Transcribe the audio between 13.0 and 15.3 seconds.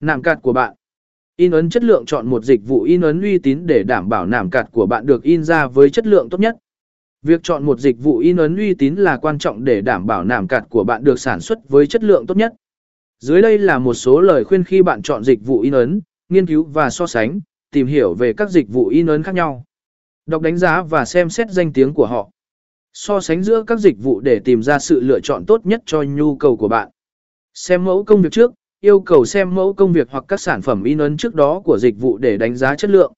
Dưới đây là một số lời khuyên khi bạn chọn